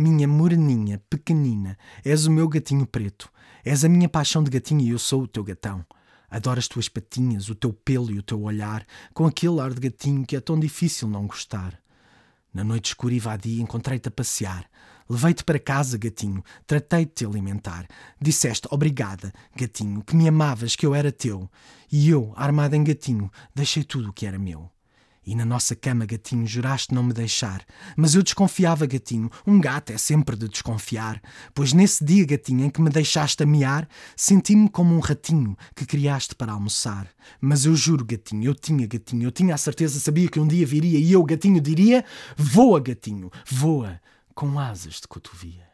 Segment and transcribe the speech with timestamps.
[0.00, 3.30] Minha moreninha, pequenina, és o meu gatinho preto.
[3.62, 5.84] És a minha paixão de gatinho e eu sou o teu gatão.
[6.30, 9.90] Adoro as tuas patinhas, o teu pelo e o teu olhar, com aquele ar de
[9.90, 11.78] gatinho que é tão difícil não gostar.
[12.50, 14.64] Na noite escura e vadia encontrei-te a passear.
[15.06, 17.86] Levei-te para casa, gatinho, tratei de te alimentar.
[18.18, 21.46] Disseste obrigada, gatinho, que me amavas, que eu era teu.
[21.92, 24.70] E eu, armada em gatinho, deixei tudo o que era meu.
[25.26, 27.64] E na nossa cama, gatinho, juraste não me deixar.
[27.96, 29.30] Mas eu desconfiava, gatinho.
[29.46, 31.20] Um gato é sempre de desconfiar.
[31.54, 36.34] Pois nesse dia, gatinho, em que me deixaste amear, senti-me como um ratinho que criaste
[36.34, 37.06] para almoçar.
[37.40, 40.66] Mas eu juro, gatinho, eu tinha, gatinho, eu tinha a certeza, sabia que um dia
[40.66, 42.04] viria e eu, gatinho, diria:
[42.36, 44.00] Voa, gatinho, voa,
[44.34, 45.69] com asas de cotovia.